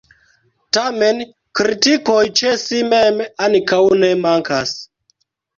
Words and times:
Tamen 0.77 1.19
kritikoj 1.59 2.23
ĉe 2.41 2.53
si 2.63 2.81
mem 2.95 3.21
ankaŭ 3.49 3.83
ne 4.07 4.11
mankas. 4.25 4.77